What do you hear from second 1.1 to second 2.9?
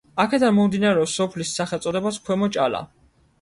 სოფლის სახელწოდებაც ქვემო ჭალა.